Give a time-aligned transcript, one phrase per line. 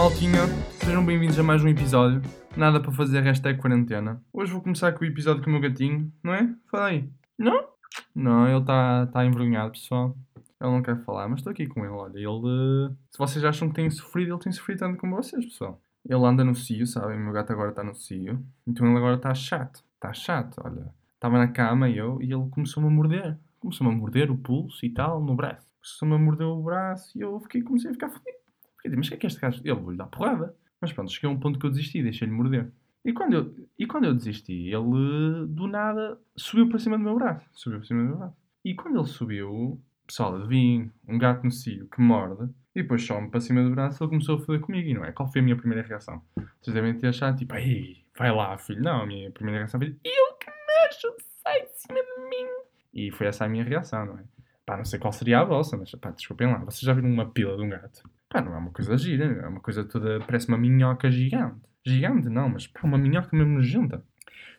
[0.00, 0.46] maltinha,
[0.82, 2.22] sejam bem-vindos a mais um episódio.
[2.56, 4.24] Nada para fazer, hashtag quarentena.
[4.32, 6.48] Hoje vou começar com o episódio com o meu gatinho, não é?
[6.70, 7.10] Fala aí.
[7.38, 7.68] Não?
[8.14, 10.16] Não, ele está tá envergonhado, pessoal.
[10.58, 11.92] Ele não quer falar, mas estou aqui com ele.
[11.92, 12.94] Olha, ele.
[13.10, 15.78] Se vocês acham que tem sofrido, ele tem sofrido tanto como vocês, pessoal.
[16.08, 17.18] Ele anda no cio, sabem?
[17.18, 18.42] O meu gato agora está no cio.
[18.66, 19.84] Então ele agora está chato.
[19.96, 20.94] Está chato, olha.
[21.14, 23.38] Estava na cama e eu e ele começou-me a morder.
[23.58, 25.66] Começou-me a morder o pulso e tal, no braço.
[25.74, 28.39] Começou-me a morder o braço e eu fiquei, comecei a ficar fodido.
[28.82, 29.60] Fiquei, mas o que é que este gajo.
[29.64, 30.54] Ele vou-lhe dar porrada.
[30.80, 32.72] Mas pronto, cheguei a um ponto que eu desisti, deixei-lhe morder.
[33.04, 37.14] E quando, eu, e quando eu desisti, ele do nada subiu para cima do meu
[37.14, 37.46] braço.
[37.52, 38.36] Subiu para cima do meu braço.
[38.64, 43.28] E quando ele subiu, pessoal, adivinha, um gato no cio que morde e depois sobe
[43.28, 44.88] para cima do braço, ele começou a foder comigo.
[44.88, 45.12] E não é?
[45.12, 46.22] Qual foi a minha primeira reação?
[46.60, 48.82] Vocês devem ter achado tipo, ei, vai lá, filho.
[48.82, 52.46] Não, a minha primeira reação foi eu que mexo, sai de cima de mim.
[52.92, 54.24] E foi essa a minha reação, não é?
[54.66, 56.58] Pá, não sei qual seria a vossa, mas pá, desculpem lá.
[56.58, 58.02] Vocês já viram uma pila de um gato?
[58.30, 60.20] Pá, não é uma coisa gira, é uma coisa toda.
[60.20, 61.60] Parece uma minhoca gigante.
[61.84, 64.04] Gigante, não, mas pá, uma minhoca mesmo nojenta.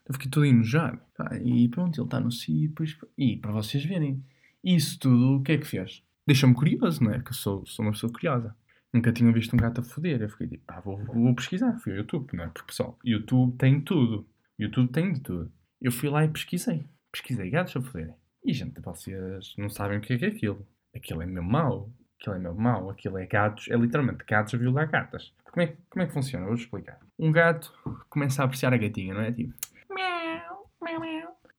[0.06, 1.00] Eu fiquei todo enojado.
[1.16, 2.68] Pá, e pronto, ele está no cio.
[2.68, 2.98] Depois...
[3.18, 4.22] E para vocês verem,
[4.62, 6.04] isso tudo, o que é que fez?
[6.28, 7.22] Deixa-me curioso, não é?
[7.22, 8.54] Que eu sou, sou uma pessoa curiosa.
[8.94, 10.22] Nunca tinha visto um gato a foder.
[10.22, 11.80] Eu fiquei tipo, pá, vou, vou pesquisar.
[11.80, 12.48] Fui ao YouTube, não é?
[12.48, 14.28] Porque pessoal, YouTube tem tudo.
[14.60, 15.50] YouTube tem de tudo.
[15.82, 16.86] Eu fui lá e pesquisei.
[17.10, 18.16] Pesquisei gatos a foderem.
[18.44, 20.68] E gente, vocês não sabem o que é que é aquilo.
[20.94, 21.90] Aquilo é mesmo mau.
[22.22, 22.90] Aquilo é mesmo mau.
[22.92, 23.68] Aquilo é gatos.
[23.68, 25.34] É literalmente gatos a violar gatas.
[25.44, 26.46] Como é, como é que funciona?
[26.46, 27.00] Vou explicar.
[27.18, 27.74] Um gato
[28.10, 29.32] começa a apreciar a gatinha, não é?
[29.32, 29.54] Tipo.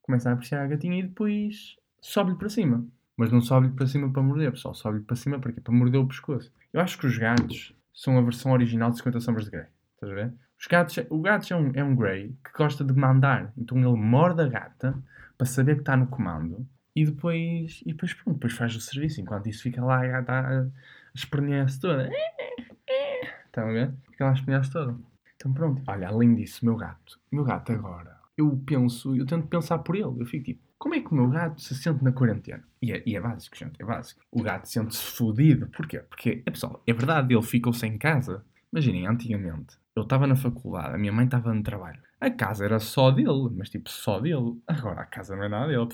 [0.02, 2.86] Começa a apreciar a gatinha e depois sobe-lhe para cima.
[3.16, 4.72] Mas não sobe-lhe para cima para morder, pessoal.
[4.74, 5.60] Sobe-lhe para cima para quê?
[5.60, 6.52] Para morder o pescoço.
[6.72, 9.66] Eu acho que os gatos são a versão original de 50 Sombras de Grey.
[9.94, 10.34] Estás a ver?
[10.58, 13.52] Os gatos, o gato é um, é um Grey que gosta de mandar.
[13.58, 14.96] Então ele morde a gata
[15.36, 19.20] para saber que está no comando e depois, e depois, pronto, depois faz o serviço.
[19.20, 20.66] Enquanto isso fica lá gata a
[21.14, 22.10] espernear-se toda.
[23.46, 23.94] Estão a ver?
[24.10, 24.96] Fica lá a espernear-se toda.
[25.36, 25.82] Então pronto.
[25.86, 27.18] Olha, além disso, meu gato.
[27.30, 28.16] Meu gato agora.
[28.36, 30.20] Eu penso, eu tento pensar por ele.
[30.20, 32.64] Eu fico tipo, como é que o meu gato se sente na quarentena?
[32.80, 34.20] E é, e é básico, gente, é básico.
[34.30, 35.68] O gato sente-se fodido.
[35.68, 36.00] Porquê?
[36.00, 38.44] Porque, é pessoal, é verdade, ele ficou sem casa.
[38.72, 42.00] Imaginem, antigamente, eu estava na faculdade, a minha mãe estava no trabalho.
[42.20, 44.60] A casa era só dele, mas tipo, só dele.
[44.66, 45.88] Agora a casa não é nada dele.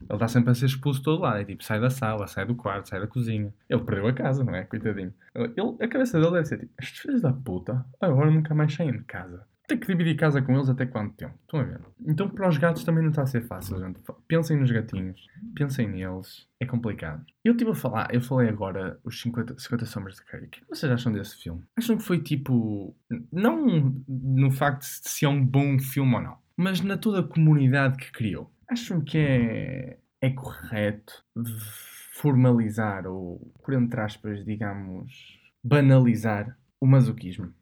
[0.00, 1.40] Ele está sempre a ser expulso de todo lado.
[1.40, 3.52] É tipo, sai da sala, sai do quarto, sai da cozinha.
[3.68, 4.64] Ele perdeu a casa, não é?
[4.64, 5.12] Coitadinho.
[5.34, 8.92] Ele, a cabeça dele deve ser tipo, estes filhos da puta, agora nunca mais saem
[8.92, 9.46] de casa.
[9.66, 11.34] Tem que dividir casa com eles até quanto tempo?
[11.42, 11.80] Estão a ver?
[12.06, 14.00] Então para os gatos também não está a ser fácil, gente.
[14.28, 15.26] Pensem nos gatinhos.
[15.56, 16.46] Pensem neles.
[16.60, 17.24] É complicado.
[17.44, 20.46] Eu estive a falar, eu falei agora os 50, 50 Sombras de Grey.
[20.46, 21.64] O que vocês acham desse filme?
[21.76, 22.94] Acham que foi tipo.
[23.32, 27.24] Não no facto de se é um bom filme ou não, mas na toda a
[27.24, 28.52] comunidade que criou.
[28.68, 31.24] Acham que é, é correto
[32.12, 37.52] formalizar ou, por entre aspas, digamos, banalizar o masoquismo?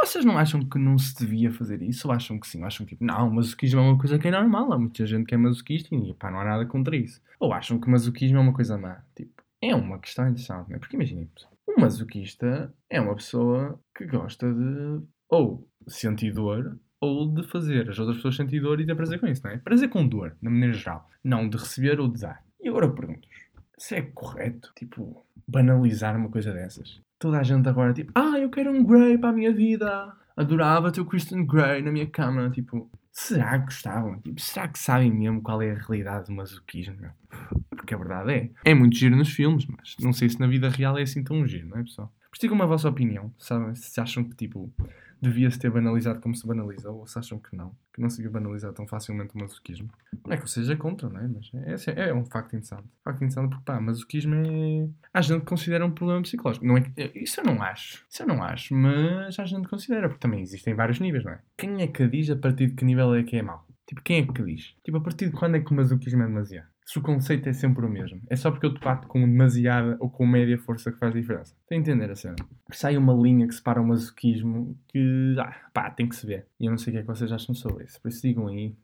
[0.00, 2.06] Vocês não acham que não se devia fazer isso?
[2.06, 2.60] Ou acham que sim?
[2.60, 4.72] Ou acham que, não, masoquismo é uma coisa que é normal.
[4.72, 7.20] Há muita gente que é masoquista e pá, não há nada contra isso.
[7.40, 9.04] Ou acham que masoquismo é uma coisa má?
[9.16, 10.78] Tipo, é uma questão interessante, não é?
[10.78, 11.30] Porque imaginem,
[11.68, 17.98] um masoquista é uma pessoa que gosta de ou sentir dor ou de fazer as
[17.98, 19.58] outras pessoas sentir dor e ter prazer com isso, não é?
[19.58, 21.10] Prazer com dor, na maneira geral.
[21.22, 22.44] Não de receber ou de dar.
[22.60, 23.36] E agora pergunto-vos,
[23.76, 27.02] se é correto, tipo, banalizar uma coisa dessas?
[27.18, 30.14] Toda a gente agora, tipo, ah, eu quero um Grey para a minha vida.
[30.36, 32.48] Adorava ter o Christian Grey na minha cama.
[32.50, 34.20] Tipo, será que gostavam?
[34.20, 36.96] Tipo, será que sabem mesmo qual é a realidade do masoquismo?
[37.70, 40.68] Porque a verdade é, é muito giro nos filmes, mas não sei se na vida
[40.68, 42.12] real é assim tão giro, não é, pessoal?
[42.30, 43.74] Mas digam-me a vossa opinião, sabem?
[43.74, 44.72] Se acham que, tipo,
[45.22, 48.32] devia-se ter banalizado como se banaliza, ou se acham que não, que não se devia
[48.32, 49.88] banalizar tão facilmente o masoquismo.
[50.26, 51.28] Não é que eu seja contra, não é?
[51.28, 52.84] Mas é, é um facto interessante.
[53.04, 54.88] Facto interessante porque, pá, masoquismo é.
[55.14, 56.66] Há gente que considera um problema psicológico.
[56.66, 57.12] Não é que...
[57.14, 58.04] Isso eu não acho.
[58.10, 61.32] Isso eu não acho, mas há gente que considera, porque também existem vários níveis, não
[61.32, 61.40] é?
[61.56, 63.64] Quem é que diz a partir de que nível é que é mau?
[63.86, 64.74] Tipo, quem é que diz?
[64.82, 66.71] Tipo, a partir de quando é que o masoquismo é demasiado?
[66.84, 68.20] Se o conceito é sempre o mesmo.
[68.28, 71.54] É só porque eu te bato com demasiada ou com média força que faz diferença.
[71.68, 72.36] Tem a entender a cena?
[72.70, 76.46] Sai uma linha que separa o masoquismo que, ah, pá, tem que se ver.
[76.58, 78.00] E eu não sei o que é que vocês acham sobre isso.
[78.00, 78.74] Por isso digam aí,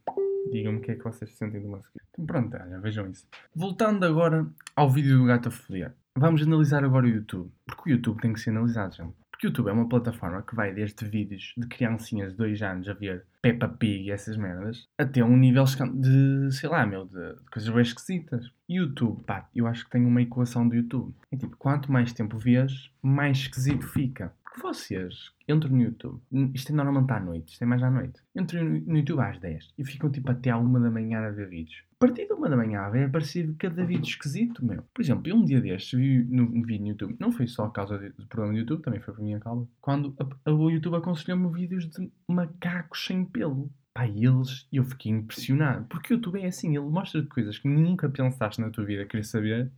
[0.52, 2.06] digam-me o que é que vocês sentem do masoquismo.
[2.10, 3.26] Então pronto, olha, vejam isso.
[3.54, 4.46] Voltando agora
[4.76, 5.92] ao vídeo do gato a foder.
[6.16, 7.50] Vamos analisar agora o YouTube.
[7.66, 9.14] Porque o YouTube tem que ser analisado, gente.
[9.38, 12.88] Porque o YouTube é uma plataforma que vai desde vídeos de criancinhas de 2 anos
[12.88, 17.34] a ver Peppa Pig e essas merdas, até um nível de, sei lá, meu, de,
[17.34, 18.50] de coisas bem esquisitas.
[18.68, 21.14] YouTube, pá, eu acho que tem uma equação do YouTube.
[21.30, 24.34] É tipo, quanto mais tempo vês, mais esquisito fica.
[24.42, 26.20] Porque vocês entram no YouTube,
[26.52, 29.72] isto é normalmente à noite, isto é mais à noite, entram no YouTube às 10
[29.78, 31.87] e ficam tipo até à 1 da manhã a ver vídeos.
[32.00, 34.84] A partir de uma da manhã vai aparecer cada vídeo esquisito, meu.
[34.94, 37.72] Por exemplo, eu um dia destes vi no vídeo no YouTube, não foi só a
[37.72, 40.94] causa do problema do YouTube, também foi por minha causa, quando a, a, o YouTube
[40.94, 43.68] aconselhou-me vídeos de macacos sem pelo.
[43.92, 45.86] Pá, eles, eu fiquei impressionado.
[45.86, 49.24] Porque o YouTube é assim, ele mostra-te coisas que nunca pensaste na tua vida querer
[49.24, 49.72] saber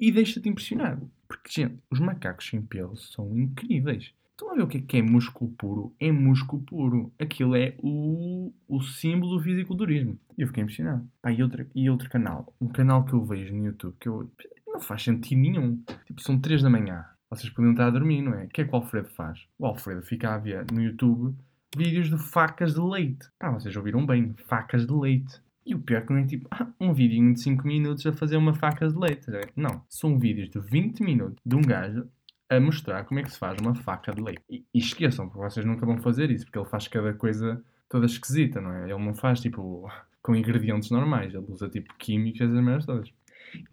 [0.00, 1.10] e deixa-te impressionado.
[1.28, 4.14] Porque, gente, os macacos sem pelo são incríveis.
[4.36, 5.94] Estão a ver o que é, que é músculo puro?
[5.98, 7.10] É músculo puro.
[7.18, 10.20] Aquilo é o, o símbolo do fisiculturismo.
[10.36, 11.08] E eu fiquei impressionado.
[11.22, 12.54] Pá, e, outro, e outro canal.
[12.60, 14.30] Um canal que eu vejo no YouTube que eu,
[14.66, 15.82] não faz sentido nenhum.
[16.04, 17.06] Tipo, são 3 da manhã.
[17.30, 18.44] Vocês podem estar a dormir, não é?
[18.44, 19.40] O que é que o Alfredo faz?
[19.58, 21.34] O Alfredo fica a ver no YouTube
[21.74, 23.26] vídeos de facas de leite.
[23.38, 25.40] Pá, vocês ouviram bem, facas de leite.
[25.64, 28.12] E o pior é que não é tipo ah, um vídeo de 5 minutos a
[28.12, 29.26] fazer uma faca de leite.
[29.56, 32.06] Não, são vídeos de 20 minutos de um gajo
[32.48, 34.42] a mostrar como é que se faz uma faca de leite.
[34.48, 38.06] E, e esqueçam, porque vocês nunca vão fazer isso, porque ele faz cada coisa toda
[38.06, 38.90] esquisita, não é?
[38.90, 39.90] Ele não faz tipo
[40.22, 43.12] com ingredientes normais, ele usa tipo químicos e as merdas todas.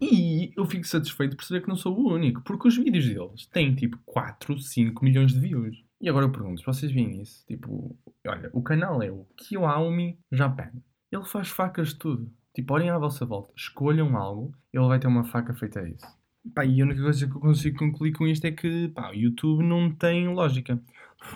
[0.00, 3.46] E eu fico satisfeito por saber que não sou o único, porque os vídeos deles
[3.46, 5.84] têm tipo 4, 5 milhões de views.
[6.00, 10.70] E agora eu pergunto, vocês veem isso, tipo, olha, o canal é o Kiyomi Japan.
[11.10, 12.30] Ele faz facas de tudo.
[12.54, 16.06] Tipo, olhem à vossa volta, escolham algo, ele vai ter uma faca feita a isso.
[16.52, 19.14] Pá, e a única coisa que eu consigo concluir com isto é que pá, o
[19.14, 20.80] YouTube não tem lógica.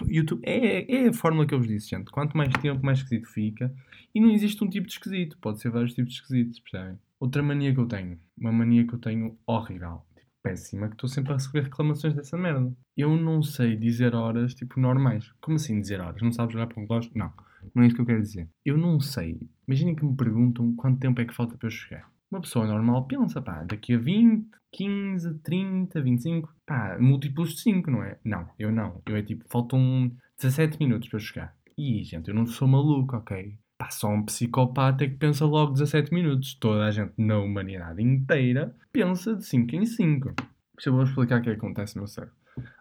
[0.06, 2.10] YouTube é, é a fórmula que eu vos disse, gente.
[2.10, 3.74] Quanto mais tempo, mais esquisito fica.
[4.14, 5.38] E não existe um tipo de esquisito.
[5.38, 6.98] Pode ser vários tipos de esquisitos, percebem?
[7.18, 8.18] Outra mania que eu tenho.
[8.36, 10.02] Uma mania que eu tenho horrível
[10.42, 12.72] péssima que estou sempre a receber reclamações dessa merda.
[12.96, 15.32] Eu não sei dizer horas, tipo, normais.
[15.40, 16.22] Como assim dizer horas?
[16.22, 17.10] Não sabes jogar para um relógio?
[17.14, 17.32] Não.
[17.74, 18.48] Não é isso que eu quero dizer.
[18.64, 19.38] Eu não sei.
[19.66, 22.10] Imaginem que me perguntam quanto tempo é que falta para eu chegar.
[22.30, 27.90] Uma pessoa normal pensa, pá, daqui a 20, 15, 30, 25, pá, múltiplos de 5,
[27.90, 28.18] não é?
[28.22, 29.00] Não, eu não.
[29.06, 31.56] Eu é tipo, faltam 17 minutos para chegar.
[31.76, 33.56] E, gente, eu não sou maluco, ok?
[33.78, 36.54] Pá, só um psicopata que pensa logo 17 minutos.
[36.54, 40.34] Toda a gente na humanidade inteira pensa de 5 em 5.
[40.74, 42.34] Deixa eu vou explicar o que, é que acontece no meu cérebro.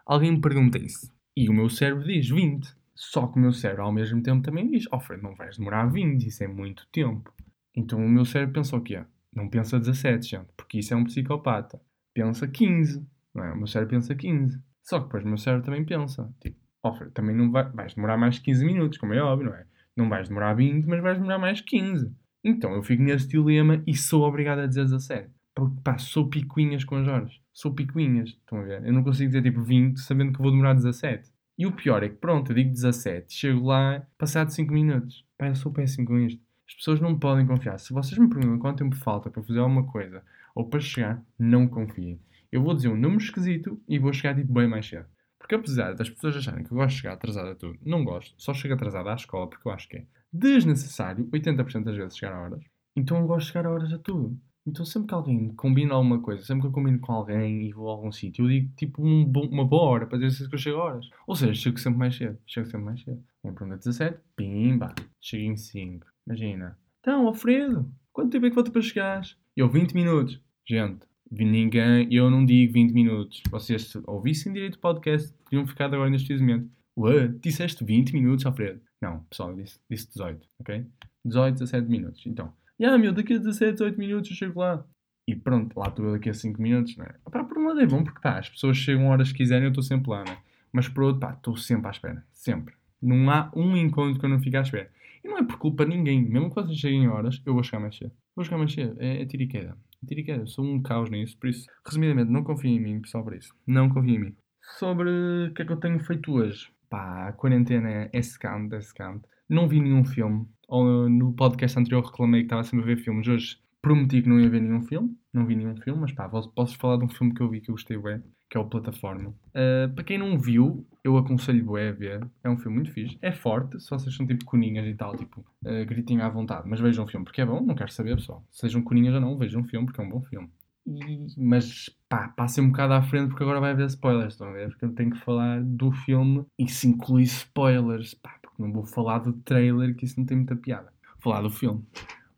[0.04, 1.12] Alguém me pergunta isso.
[1.36, 2.76] E o meu cérebro diz 20.
[2.94, 5.86] Só que o meu cérebro ao mesmo tempo também diz: Oh, Fred, não vais demorar
[5.86, 7.32] 20, isso é muito tempo.
[7.74, 9.04] Então o meu cérebro pensa o quê?
[9.34, 11.80] Não pensa 17, gente, porque isso é um psicopata.
[12.14, 13.06] Pensa 15.
[13.34, 13.52] Não é?
[13.52, 14.60] O meu cérebro pensa 15.
[14.82, 17.94] Só que depois o meu cérebro também pensa: Tipo, oh, Fred, também não vai, vais
[17.94, 19.66] demorar mais 15 minutos, como é óbvio, não é?
[19.96, 22.12] Não vais demorar 20, mas vais demorar mais 15.
[22.44, 25.30] Então eu fico nesse dilema e sou obrigado a dizer 17.
[25.54, 27.32] Porque pá, sou picuinhas com as horas.
[27.52, 28.30] Sou picuinhas.
[28.30, 28.86] Estão a ver?
[28.86, 31.30] Eu não consigo dizer tipo 20 sabendo que vou demorar 17.
[31.58, 35.26] E o pior é que pronto, eu digo 17, chego lá, passado 5 minutos.
[35.36, 36.40] Pá, eu sou péssimo com isto.
[36.68, 37.78] As pessoas não podem confiar.
[37.78, 40.22] Se vocês me perguntam quanto tempo falta para fazer alguma coisa
[40.54, 42.20] ou para chegar, não confiem.
[42.52, 45.06] Eu vou dizer um número esquisito e vou chegar tipo bem mais cedo.
[45.38, 48.34] Porque apesar das pessoas acharem que eu gosto de chegar atrasado a tudo, não gosto,
[48.36, 52.34] só chego atrasado à escola porque eu acho que é desnecessário, 80% das vezes chegar
[52.34, 52.62] a horas.
[52.94, 54.38] Então eu gosto de chegar a horas a tudo.
[54.66, 57.88] Então sempre que alguém combina alguma coisa, sempre que eu combino com alguém e vou
[57.88, 60.78] a algum sítio, eu digo tipo um uma boa hora para dizer que eu chego
[60.78, 61.08] a horas.
[61.26, 62.38] Ou seja, chego sempre mais cedo.
[62.46, 63.24] Chego sempre mais cedo.
[63.42, 66.06] Vem para 17, pimba, chego em 5.
[66.28, 66.76] Imagina.
[67.00, 69.34] Então, Alfredo, quanto tempo é que falta para chegares?
[69.56, 70.38] Eu, 20 minutos.
[70.68, 73.42] Gente, ninguém, eu não digo 20 minutos.
[73.50, 76.70] Vocês, se ouvissem direito o podcast, teriam ficado agora neste momento.
[76.98, 78.80] Ué, disseste 20 minutos, Alfredo?
[79.00, 80.84] Não, pessoal, disse, disse 18, ok?
[81.24, 82.26] 18, 17 minutos.
[82.26, 82.52] Então,
[82.84, 84.84] ah, meu, daqui a 17, 18 minutos eu chego lá.
[85.26, 87.14] E pronto, lá estou eu daqui a 5 minutos, não é?
[87.30, 89.70] Pá, por um lado é bom, porque pá, as pessoas chegam horas que quiserem eu
[89.70, 90.38] estou sempre lá, não é?
[90.72, 92.26] Mas por outro, pá, estou sempre à espera.
[92.32, 92.74] Sempre.
[93.00, 94.90] Não há um encontro que eu não fique à espera.
[95.28, 96.26] E não é por culpa de ninguém.
[96.26, 98.12] Mesmo que vocês cheguem horas, eu vou chegar mais cedo.
[98.34, 98.96] Vou chegar mais cedo.
[98.98, 99.76] É, é tiro e queda.
[100.06, 101.36] Tiro Sou um caos nisso.
[101.38, 103.54] Por isso, resumidamente, não confio em mim, pessoal, por isso.
[103.66, 104.36] Não confio em mim.
[104.78, 105.10] Sobre
[105.50, 106.70] o que é que eu tenho feito hoje.
[106.88, 109.28] Pá, a quarentena é, é secante, é secante.
[109.46, 110.46] Não vi nenhum filme.
[110.70, 113.28] No podcast anterior reclamei que estava sempre a ver filmes.
[113.28, 115.14] Hoje prometi que não ia ver nenhum filme.
[115.30, 117.70] Não vi nenhum filme, mas pá, posso falar de um filme que eu vi que
[117.70, 119.30] eu gostei bem que é o Plataforma.
[119.50, 122.26] Uh, para quem não viu, eu aconselho a ver.
[122.42, 123.18] É um filme muito fixe.
[123.20, 126.68] É forte, se vocês são tipo coninhas e tal, tipo, uh, à vontade.
[126.68, 128.44] Mas vejam o filme, porque é bom, não quero saber, pessoal.
[128.50, 130.48] Sejam coninhas ou não, vejam o filme, porque é um bom filme.
[130.86, 134.52] E, mas pá, passem um bocado à frente porque agora vai haver spoilers, estão a
[134.52, 134.70] ver?
[134.70, 138.84] Porque eu tenho que falar do filme e se inclui spoilers, pá, porque não vou
[138.84, 140.90] falar do trailer, que isso não tem muita piada.
[141.12, 141.84] Vou falar do filme.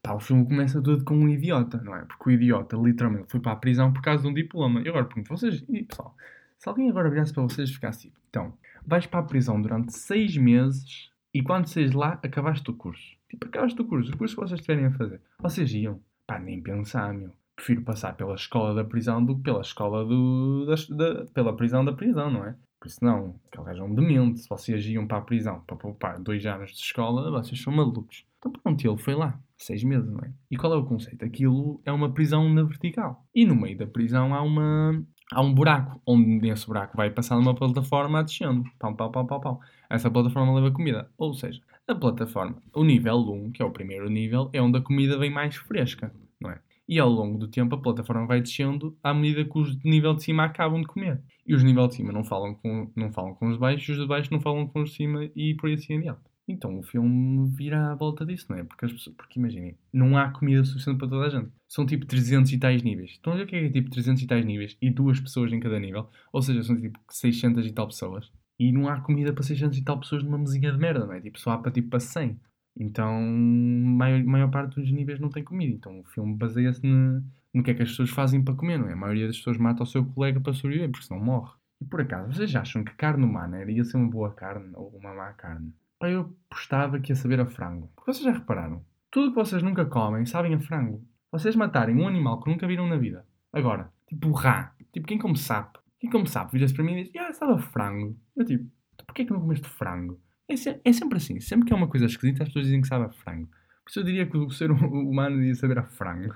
[0.02, 2.04] Pá, o filme começa todo com um idiota, não é?
[2.04, 4.80] Porque o idiota literalmente foi para a prisão por causa de um diploma.
[4.80, 6.16] E agora pergunto vocês, e pessoal,
[6.58, 8.54] se alguém agora virasse para vocês e ficasse tipo, então,
[8.86, 13.16] vais para a prisão durante seis meses e quando saís lá, acabaste o curso.
[13.28, 15.20] Tipo, acabaste o curso, o curso que vocês estiverem a fazer.
[15.38, 16.00] Vocês iam?
[16.26, 17.32] Pá, nem pensar, meu.
[17.54, 20.66] Prefiro passar pela escola da prisão do que pela escola do.
[20.66, 22.56] Da, da, pela prisão da prisão, não é?
[22.80, 24.40] Por isso não, aquele gajo é um demente.
[24.40, 28.24] Se vocês iam para a prisão para poupar dois anos de escola, vocês são malucos.
[28.38, 29.38] Então pronto, ele foi lá.
[29.58, 30.32] Seis meses, não é?
[30.50, 31.22] E qual é o conceito?
[31.22, 33.26] Aquilo é uma prisão na vertical.
[33.34, 35.04] E no meio da prisão há uma.
[35.30, 38.64] Há um buraco, onde nesse buraco vai passar uma plataforma descendo.
[38.78, 39.60] Pau, pau, pau, pau, pau.
[39.88, 41.08] Essa plataforma leva comida.
[41.18, 44.80] Ou seja, a plataforma, o nível 1, que é o primeiro nível, é onde a
[44.80, 46.60] comida vem mais fresca, não é?
[46.90, 50.12] E ao longo do tempo a plataforma vai descendo à medida que os de nível
[50.12, 51.22] de cima acabam de comer.
[51.46, 53.88] E os de nível de cima não falam com, não falam com os de baixo,
[53.88, 56.18] e os de baixo não falam com os de cima e por aí assim adiante.
[56.48, 58.64] Então o filme vira à volta disso, não é?
[58.64, 61.52] Porque, as pessoas, porque imaginem, não há comida suficiente para toda a gente.
[61.68, 63.20] São tipo 300 e tais níveis.
[63.24, 65.60] A ver o que é, é tipo 300 e tais níveis e duas pessoas em
[65.60, 66.08] cada nível?
[66.32, 68.32] Ou seja, são tipo 600 e tal pessoas.
[68.58, 71.20] E não há comida para 600 e tal pessoas numa mesinha de merda, não é?
[71.20, 72.36] Tipo, só há para tipo para 100.
[72.76, 75.74] Então, a maior, maior parte dos níveis não tem comida.
[75.74, 78.92] Então, o filme baseia-se no, que é que as pessoas fazem para comer, não é?
[78.92, 81.52] A maioria das pessoas mata o seu colega para sobreviver, porque senão morre.
[81.80, 85.14] E por acaso, vocês acham que carne humana iria ser uma boa carne ou uma
[85.14, 85.72] má carne?
[86.02, 87.90] Eu postava que ia saber a frango.
[87.94, 88.84] Porque vocês já repararam?
[89.10, 91.04] Tudo que vocês nunca comem sabem a frango.
[91.32, 93.26] Vocês matarem um animal que nunca viram na vida.
[93.52, 94.74] Agora, tipo rá.
[94.92, 95.80] Tipo, quem come sapo?
[95.98, 98.16] Quem come sapo vira-se para mim e diz, ah, sabe a frango.
[98.36, 98.70] Eu tipo,
[99.06, 100.18] porquê que não comeste frango?
[100.50, 101.38] É, se, é, sempre assim.
[101.40, 103.48] Sempre que é uma coisa esquisita, as pessoas dizem que sabe a frango.
[103.84, 106.34] Por isso eu diria que o ser humano devia saber a frango.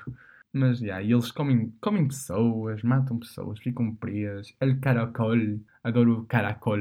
[0.52, 4.54] Mas, já, yeah, e eles comem, comem pessoas, matam pessoas, ficam presas.
[4.60, 6.78] El caracol, adoro o caracol.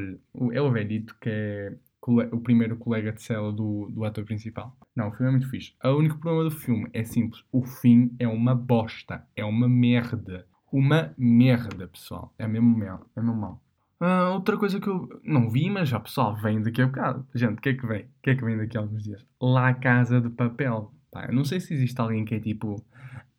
[0.52, 1.76] é o velhito que é
[2.06, 4.78] o primeiro colega de cela do, do ator principal.
[4.96, 5.74] Não, o filme é muito fixe.
[5.84, 7.44] O único problema do filme é simples.
[7.52, 9.26] O fim é uma bosta.
[9.36, 10.46] É uma merda.
[10.72, 12.32] Uma merda, pessoal.
[12.38, 13.10] É mesmo mal.
[13.16, 13.63] É mesmo mal.
[14.04, 17.26] Uh, outra coisa que eu não vi, mas já pessoal, vem daqui a bocado.
[17.34, 18.02] Gente, o que é que vem?
[18.02, 19.26] O que é que vem daqui a alguns dias?
[19.42, 20.92] La Casa de Papel.
[21.10, 22.84] Pá, não sei se existe alguém que é tipo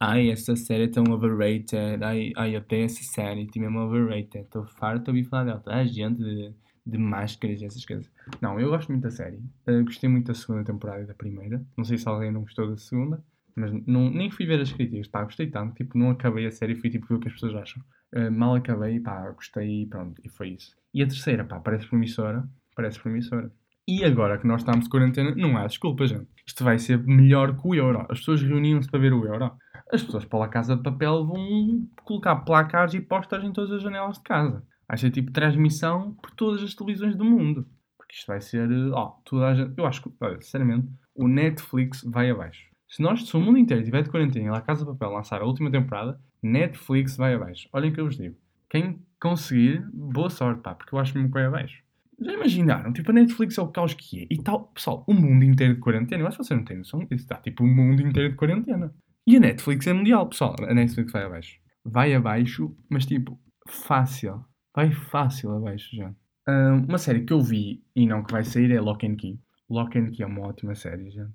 [0.01, 2.03] Ai, essa série é tão overrated.
[2.03, 4.45] Ai, ai eu tenho essa série, tipo, mesmo overrated.
[4.45, 5.61] Estou farto de ouvir falar dela.
[5.61, 6.55] Toda gente de,
[6.87, 8.11] de máscaras e essas coisas.
[8.41, 9.37] Não, eu gosto muito da série.
[9.69, 11.63] Uh, gostei muito da segunda temporada e da primeira.
[11.77, 13.23] Não sei se alguém não gostou da segunda.
[13.57, 16.75] Mas não, nem fui ver as críticas, pá, gostei tanto, tipo, não acabei a série
[16.75, 17.83] fui tipo ver o que as pessoas acham.
[18.15, 20.75] Uh, mal acabei, pá, gostei e pronto, e foi isso.
[20.93, 23.51] E a terceira, pá, parece promissora, parece promissora.
[23.87, 26.27] E agora que nós estamos de quarentena, não há desculpa, gente.
[26.47, 28.07] Isto vai ser melhor que o Euro.
[28.09, 29.53] As pessoas reuniam-se para ver o Euro.
[29.93, 33.83] As pessoas para a casa de papel vão colocar placares e posters em todas as
[33.83, 34.65] janelas de casa.
[34.89, 37.67] Vai ser tipo transmissão por todas as televisões do mundo.
[37.99, 38.69] Porque isto vai ser.
[38.93, 39.75] Ó, oh, toda a gente.
[39.77, 42.74] Eu acho que, olha, sinceramente, o Netflix vai abaixo.
[42.95, 45.43] Se nós, se o mundo inteiro estiver de quarentena e lá Casa de Papel lançar
[45.43, 47.69] a última temporada, Netflix vai abaixo.
[47.73, 48.37] Olhem o que eu vos digo.
[48.71, 51.83] Quem conseguir, boa sorte, pá, porque eu acho mesmo que vai abaixo.
[52.21, 52.93] Já imaginaram?
[52.93, 54.27] Tipo, a Netflix é o caos que é.
[54.31, 56.23] E tal, pessoal, o mundo inteiro de quarentena.
[56.23, 58.95] Eu acho que vocês não têm noção Está tipo o mundo inteiro de quarentena.
[59.27, 60.55] E a Netflix é mundial, pessoal.
[60.61, 61.59] A Netflix vai abaixo.
[61.85, 63.37] Vai abaixo, mas tipo,
[63.67, 64.45] fácil.
[64.73, 66.15] Vai fácil abaixo já.
[66.87, 69.41] Uma série que eu vi e não que vai sair é Lock and Key.
[69.69, 71.27] Lock and Key é uma ótima série, já.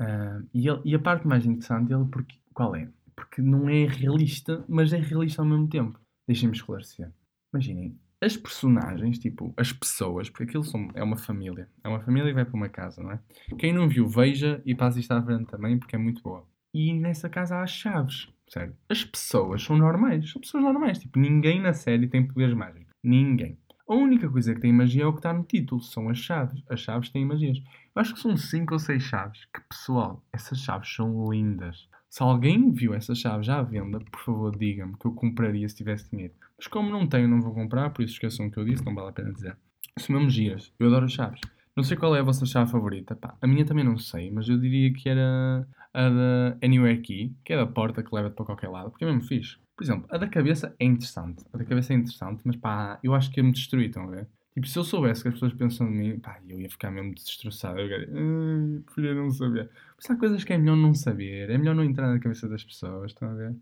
[0.00, 2.88] Uh, e, e, a parte mais interessante dele, porque, qual é?
[3.14, 5.98] Porque não é realista, mas é realista ao mesmo tempo.
[6.26, 7.12] Deixem-me esclarecer.
[7.52, 11.68] Imaginem, as personagens, tipo, as pessoas, porque aquilo são, é uma família.
[11.82, 13.20] É uma família que vai para uma casa, não é?
[13.58, 16.46] Quem não viu, veja e passe isto à frente também, porque é muito boa.
[16.72, 18.74] E nessa casa há chaves, sério.
[18.88, 20.98] As pessoas são normais, são pessoas normais.
[20.98, 22.92] Tipo, ninguém na série tem poderes mágicos.
[23.02, 23.58] Ninguém.
[23.92, 26.62] A única coisa que tem magia é o que está no título, são as chaves.
[26.66, 27.58] As chaves têm magias.
[27.94, 29.44] Eu acho que são 5 ou 6 chaves.
[29.54, 31.90] Que pessoal, essas chaves são lindas.
[32.08, 36.10] Se alguém viu essas chaves à venda, por favor diga-me que eu compraria se tivesse
[36.10, 36.32] dinheiro.
[36.56, 38.94] Mas como não tenho, não vou comprar, por isso esqueçam o que eu disse, não
[38.94, 39.58] vale a pena dizer.
[39.98, 40.72] São mesmo giras.
[40.78, 41.42] Eu adoro chaves.
[41.76, 43.16] Não sei qual é a vossa chave favorita.
[43.16, 47.34] Pá, a minha também não sei, mas eu diria que era a da Anywhere Key,
[47.44, 49.58] que é da porta que leva-te para qualquer lado, porque é mesmo fixe.
[49.76, 51.44] Por exemplo, a da cabeça é interessante.
[51.52, 54.06] A da cabeça é interessante, mas pá, eu acho que ia me destruir, estão a
[54.06, 54.28] ver?
[54.54, 57.14] Tipo, se eu soubesse que as pessoas pensam de mim, pá, eu ia ficar mesmo
[57.14, 57.78] destroçado.
[57.80, 59.70] Eu ia ah, preferia não saber.
[59.96, 62.62] Mas há coisas que é melhor não saber, é melhor não entrar na cabeça das
[62.62, 63.56] pessoas, estão a ver?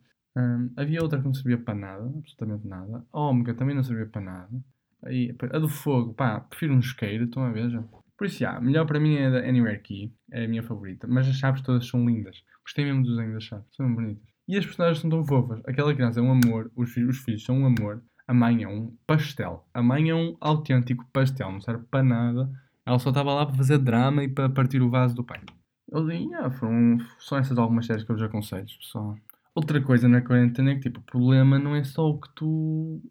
[0.76, 3.04] Havia outra que não servia para nada, absolutamente nada.
[3.12, 4.64] A ômega também não servia para nada.
[5.04, 7.70] Aí, a do fogo, pá, prefiro um isqueiro, estão a ver?
[8.16, 11.06] Por isso, já, melhor para mim é a da Anywhere Key, é a minha favorita.
[11.06, 12.36] Mas as chaves todas são lindas.
[12.62, 14.28] Gostei mesmo do desenho das chaves, são bonitas.
[14.46, 15.60] E as personagens são tão fofas.
[15.64, 18.94] Aquela criança é um amor, os, os filhos são um amor, a mãe é um
[19.06, 19.66] pastel.
[19.72, 22.50] A mãe é um autêntico pastel, não serve para nada.
[22.84, 25.40] Ela só estava lá para fazer drama e para partir o vaso do pai.
[25.90, 29.16] Eu li, ah, foram, são essas algumas séries que eu vos aconselho, pessoal.
[29.54, 33.02] Outra coisa na quarentena é que, tipo, o problema não é só o que tu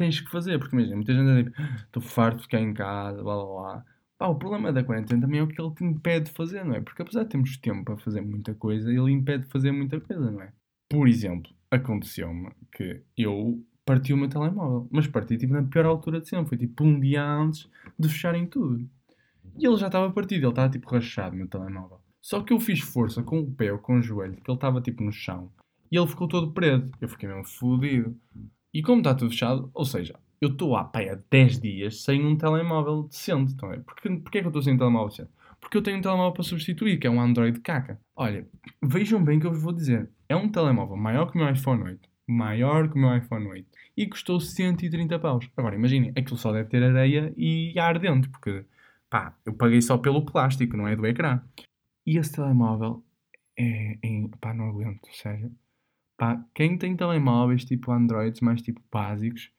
[0.00, 3.22] tens que fazer, porque imagina, muita gente é tipo, estou farto de ficar em casa,
[3.22, 3.84] blá blá blá.
[4.16, 6.74] Pá, o problema da quarentena também é o que ele te impede de fazer, não
[6.74, 6.80] é?
[6.80, 10.30] Porque apesar de termos tempo para fazer muita coisa, ele impede de fazer muita coisa,
[10.30, 10.52] não é?
[10.88, 16.20] Por exemplo, aconteceu-me que eu parti o meu telemóvel, mas parti tipo na pior altura
[16.20, 18.88] de sempre, foi tipo um dia antes de fecharem tudo.
[19.58, 22.00] E ele já estava partido, ele estava tipo rachado no telemóvel.
[22.22, 24.80] Só que eu fiz força com o pé ou com o joelho, que ele estava
[24.80, 25.50] tipo no chão,
[25.90, 26.90] e ele ficou todo preto.
[27.00, 28.16] Eu fiquei mesmo fodido.
[28.72, 32.24] E como está tudo fechado, ou seja, eu estou há, pá, há 10 dias sem
[32.24, 33.52] um telemóvel decente.
[33.52, 35.30] Então, Porquê, porquê é que eu estou sem um telemóvel decente?
[35.60, 38.00] Porque eu tenho um telemóvel para substituir, que é um Android caca.
[38.16, 38.48] Olha,
[38.82, 40.10] vejam bem o que eu vos vou dizer.
[40.28, 42.08] É um telemóvel maior que o meu iPhone 8.
[42.26, 43.68] Maior que o meu iPhone 8.
[43.96, 45.50] E custou 130 paus.
[45.56, 48.64] Agora, imaginem, aquilo só deve ter areia e ar dentro, porque,
[49.10, 51.42] pá, eu paguei só pelo plástico, não é do ecrã.
[52.06, 53.04] E esse telemóvel
[53.58, 55.52] é, é pá, não aguento, sério.
[56.20, 59.50] Pá, quem tem telemóveis tipo Androids mais tipo básicos,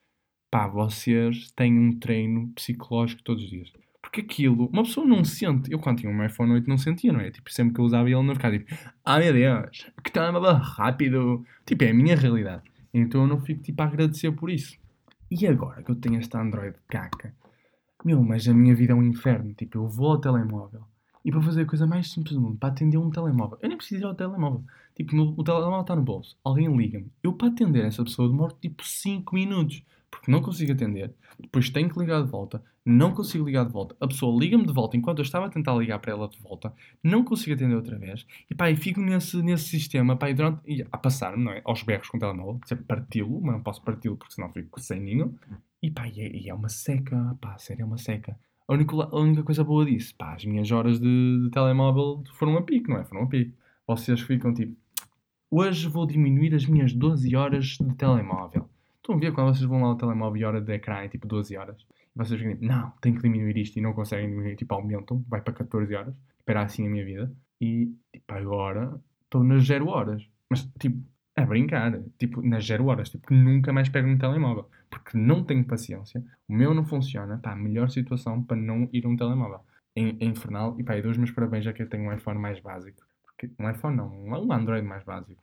[0.52, 3.74] pá, vocês têm um treino psicológico todos os dias.
[4.00, 5.72] Porque aquilo, uma pessoa não sente.
[5.72, 7.32] Eu quando tinha um iPhone 8 não sentia, não é?
[7.32, 8.72] Tipo, sempre que eu usava ele não ficava tipo,
[9.04, 11.44] ah meu Deus, que telemóvel rápido.
[11.66, 12.62] Tipo, é a minha realidade.
[12.94, 14.78] Então eu não fico tipo a agradecer por isso.
[15.32, 17.34] E agora que eu tenho esta Android caca,
[18.06, 19.52] meu, mas a minha vida é um inferno.
[19.56, 20.91] Tipo, eu vou ao telemóvel
[21.24, 23.78] e para fazer a coisa mais simples do mundo, para atender um telemóvel, eu nem
[23.78, 24.64] preciso ir ao telemóvel.
[24.96, 27.12] Tipo, no, o telemóvel está no bolso, alguém liga-me.
[27.24, 31.14] Eu para atender essa pessoa demoro tipo 5 minutos, porque não consigo atender.
[31.40, 33.96] Depois tenho que ligar de volta, não consigo ligar de volta.
[34.00, 36.74] A pessoa liga-me de volta enquanto eu estava a tentar ligar para ela de volta,
[37.04, 38.26] não consigo atender outra vez.
[38.50, 41.62] E pá, e fico nesse, nesse sistema, pá, e durante, e a passar-me, não é?
[41.64, 45.00] Aos berros com o telemóvel, dizer parti-lo, mas não posso parti-lo porque senão fico sem
[45.00, 45.38] ninho.
[45.82, 48.38] E pá, e é, e é uma seca, pá, sério, é uma seca.
[48.72, 52.56] A única, a única coisa boa disso, pá, as minhas horas de, de telemóvel foram
[52.56, 53.04] a pico, não é?
[53.04, 53.54] Foram a pico.
[53.86, 54.78] Vocês ficam tipo,
[55.50, 58.70] hoje vou diminuir as minhas 12 horas de telemóvel.
[58.96, 61.28] Estão a ver quando vocês vão lá ao telemóvel e hora de ecrã é tipo
[61.28, 61.82] 12 horas?
[61.82, 65.22] E vocês ficam tipo, não, tenho que diminuir isto e não conseguem diminuir, tipo, aumentam,
[65.28, 66.16] vai para 14 horas.
[66.40, 67.30] Espera assim a minha vida.
[67.60, 70.26] E, tipo, agora estou nas 0 horas.
[70.50, 70.98] Mas, tipo,
[71.36, 72.00] a brincar.
[72.18, 73.10] Tipo, nas 0 horas.
[73.10, 74.70] Tipo, nunca mais pego no telemóvel.
[74.92, 76.24] Porque não tenho paciência.
[76.48, 77.40] O meu não funciona.
[77.40, 79.62] Pá, melhor situação para não ir a um telemóvel.
[79.96, 80.76] É, infernal.
[80.78, 83.02] E pá, e dou os meus parabéns já que eu tenho um iPhone mais básico.
[83.26, 85.42] Porque, um iPhone não, um Android mais básico.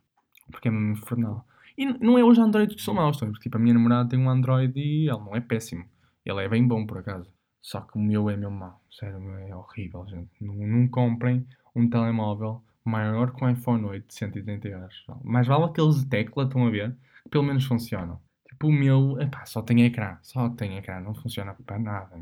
[0.53, 1.45] Porque é mesmo infernal.
[1.77, 3.27] E não é os Androids que maus, tá?
[3.27, 5.85] porque tipo, a minha namorada tem um Android e ele não é péssimo.
[6.25, 7.33] Ele é bem bom, por acaso.
[7.63, 8.83] Só que o meu é mesmo mau.
[8.91, 10.31] Sério, o meu é horrível, gente.
[10.41, 15.07] Não, não comprem um telemóvel maior que um iPhone 8 de 130 euros.
[15.23, 16.97] Mais vale aqueles de tecla, estão a ver?
[17.23, 18.21] Que pelo menos funcionam.
[18.59, 20.19] Tipo, o meu, epá, só tem ecrã.
[20.21, 20.99] Só tem ecrã.
[20.99, 22.21] Não funciona para nada.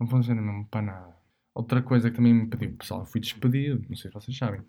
[0.00, 1.16] Não funciona mesmo para nada.
[1.54, 3.86] Outra coisa que também me pediu, pessoal, eu fui despedido.
[3.88, 4.62] Não sei se vocês sabem.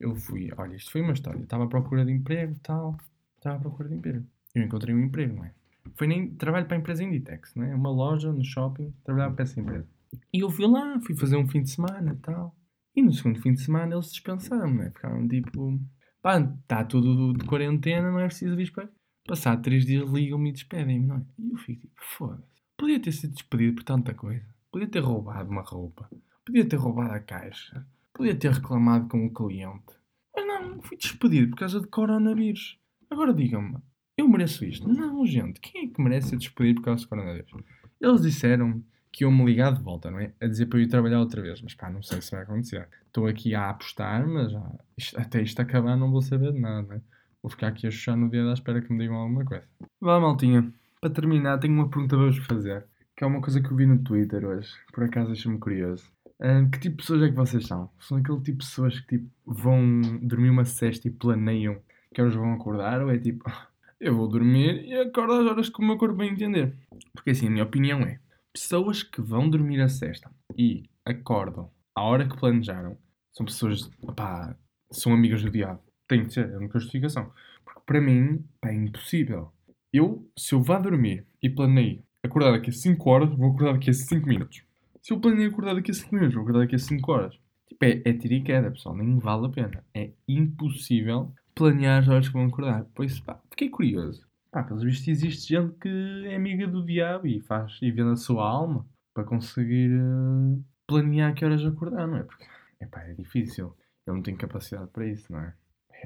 [0.00, 1.40] Eu fui, olha, isto foi uma história.
[1.40, 2.98] Estava à procura de emprego e tal.
[3.36, 4.26] Estava à procura de emprego.
[4.52, 5.54] Eu encontrei um emprego, não é?
[5.94, 7.74] Foi nem trabalho para a empresa Inditex, não é?
[7.74, 9.86] Uma loja no shopping, trabalhava para essa empresa.
[10.32, 12.56] E eu fui lá, fui fazer um fim de semana e tal.
[12.96, 14.90] E no segundo fim de semana eles dispensaram-me, né?
[14.90, 15.80] Ficaram tipo,
[16.20, 18.88] pá, está tudo de quarentena, não é preciso vir para.
[19.26, 21.22] Passar três dias ligam-me e despedem-me, não é?
[21.38, 22.62] E eu fico tipo, foda-se.
[22.76, 24.44] Podia ter sido despedido por tanta coisa.
[24.70, 26.10] Podia ter roubado uma roupa.
[26.44, 27.86] Podia ter roubado a caixa.
[28.12, 29.94] Podia ter reclamado com o cliente.
[30.34, 32.78] Mas não, fui despedido por causa de coronavírus.
[33.08, 33.78] Agora digam-me,
[34.16, 34.86] eu mereço isto?
[34.88, 37.50] Não, gente, quem é que merece ser despedido por causa de coronavírus?
[38.00, 40.34] Eles disseram que iam-me ligar de volta, não é?
[40.40, 41.62] A dizer para eu ir trabalhar outra vez.
[41.62, 42.88] Mas pá, não sei se vai acontecer.
[43.06, 46.82] Estou aqui a apostar, mas já, isto, até isto acabar não vou saber de nada,
[46.82, 47.00] não é?
[47.44, 49.68] Vou ficar aqui a chuchar no dia da espera que me digam alguma coisa.
[50.00, 50.72] Vá, maltinha.
[50.98, 52.86] Para terminar, tenho uma pergunta para vos fazer.
[53.14, 54.72] Que é uma coisa que eu vi no Twitter hoje.
[54.94, 56.10] Por acaso achei-me curioso.
[56.72, 57.90] Que tipo de pessoas é que vocês são?
[58.00, 61.82] São aquele tipo de pessoas que tipo, vão dormir uma cesta e planeiam
[62.14, 63.02] que horas vão acordar?
[63.02, 63.44] Ou é tipo,
[64.00, 66.74] eu vou dormir e acordo às horas que o meu corpo vai entender?
[67.12, 68.20] Porque assim, a minha opinião é
[68.54, 72.96] pessoas que vão dormir a sexta e acordam à hora que planejaram
[73.32, 74.56] são pessoas, opá,
[74.90, 75.82] são amigas do diabo.
[76.06, 77.32] Tem de ser, é uma justificação.
[77.64, 79.52] Porque para mim, pá, é impossível.
[79.92, 83.90] Eu, se eu vá dormir e planei acordar daqui a 5 horas, vou acordar daqui
[83.90, 84.62] a 5 minutos.
[85.02, 87.38] Se eu planei acordar daqui a 5 minutos, vou acordar daqui a 5 horas.
[87.68, 88.96] Tipo, é, é tiro e queda, pessoal.
[88.96, 89.84] Nem vale a pena.
[89.94, 92.86] É impossível planear as horas que vão acordar.
[92.94, 94.26] Pois, pá, fiquei curioso.
[94.50, 98.16] Pá, pelos vistos existe gente que é amiga do diabo e faz e vende a
[98.16, 102.22] sua alma para conseguir uh, planear que horas acordar, não é?
[102.22, 102.44] Porque
[102.80, 103.76] epá, é difícil.
[104.06, 105.54] Eu não tenho capacidade para isso, não é?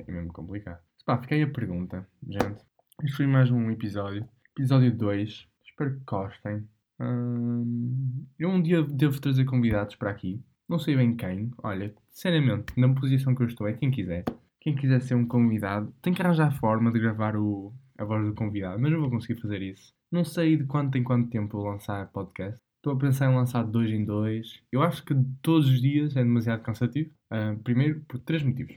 [0.06, 0.80] É mesmo complicado.
[1.04, 2.64] Pá, fiquei a pergunta, gente.
[3.02, 4.28] Este foi mais um episódio.
[4.56, 5.48] Episódio 2.
[5.64, 6.68] Espero que gostem.
[7.00, 10.40] Hum, eu um dia devo trazer convidados para aqui.
[10.68, 11.50] Não sei bem quem.
[11.62, 14.24] Olha, sinceramente, na posição que eu estou é quem quiser.
[14.60, 18.24] Quem quiser ser um convidado, tem que arranjar a forma de gravar o, a voz
[18.24, 19.92] do convidado, mas eu vou conseguir fazer isso.
[20.12, 22.60] Não sei de quanto em quanto tempo vou lançar podcast.
[22.76, 24.62] Estou a pensar em lançar dois em dois.
[24.70, 27.10] Eu acho que todos os dias é demasiado cansativo.
[27.32, 28.76] Uh, primeiro, por três motivos.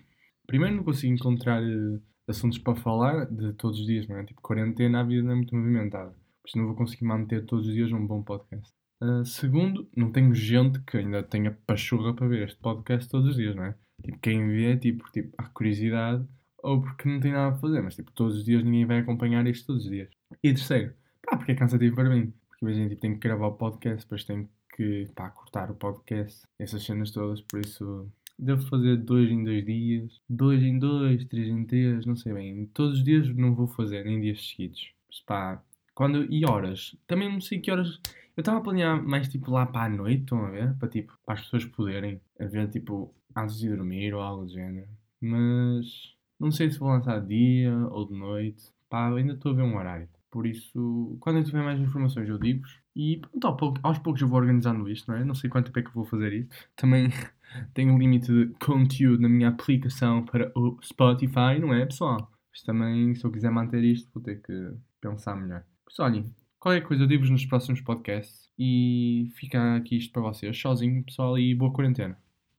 [0.51, 4.25] Primeiro, não consigo encontrar uh, assuntos para falar de todos os dias, não é?
[4.25, 6.09] Tipo, quarentena, a vida não é muito movimentada.
[6.41, 8.69] Por isso não vou conseguir manter todos os dias um bom podcast.
[9.01, 13.37] Uh, segundo, não tenho gente que ainda tenha pachorra para ver este podcast todos os
[13.37, 13.77] dias, não é?
[14.03, 17.95] Tipo, quem vê, tipo, tipo, há curiosidade ou porque não tem nada a fazer, mas
[17.95, 20.09] tipo, todos os dias ninguém vai acompanhar isto todos os dias.
[20.43, 22.33] E terceiro, pá, porque é cansativo para mim.
[22.49, 26.45] Porque imagina, tipo, tenho que gravar o podcast, depois tenho que, pá, cortar o podcast,
[26.59, 31.47] essas cenas todas, por isso devo fazer dois em dois dias, dois em dois, três
[31.47, 32.65] em três, não sei bem.
[32.73, 34.91] Todos os dias não vou fazer, nem dias seguidos.
[35.25, 35.61] Pá,
[35.93, 36.95] quando, e horas?
[37.07, 37.99] Também não sei que horas.
[38.35, 40.73] Eu estava a planear mais tipo lá para a noite, estão a ver?
[40.77, 44.87] Para tipo, para as pessoas poderem ver tipo antes de dormir ou algo do género.
[45.19, 48.63] Mas não sei se vou lançar de dia ou de noite.
[48.89, 50.09] Pá, ainda estou a ver um horário.
[50.31, 52.79] Por isso, quando eu tiver mais informações, eu digo-vos.
[52.95, 55.25] E pronto, aos poucos eu vou organizando isto, não é?
[55.25, 56.55] Não sei quanto tempo é que vou fazer isto.
[56.75, 57.09] Também
[57.73, 62.31] tenho um limite de conteúdo na minha aplicação para o Spotify, não é, pessoal?
[62.51, 65.63] Mas também, se eu quiser manter isto, vou ter que pensar melhor.
[65.83, 68.49] Por isso, olhem, qualquer coisa eu digo-vos nos próximos podcasts.
[68.57, 72.17] E fica aqui isto para vocês, sozinho, pessoal, e boa quarentena.